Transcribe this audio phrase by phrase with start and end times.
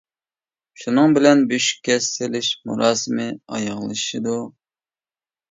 [0.83, 4.35] شۇنىڭ بىلەن بۆشۈككە سېلىش مۇراسىمى ئاياغلىشىدۇ.